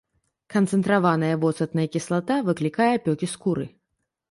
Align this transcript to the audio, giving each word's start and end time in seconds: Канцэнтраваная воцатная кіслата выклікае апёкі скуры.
Канцэнтраваная 0.53 1.29
воцатная 1.43 1.87
кіслата 1.97 2.39
выклікае 2.49 2.91
апёкі 2.99 3.33
скуры. 3.37 3.71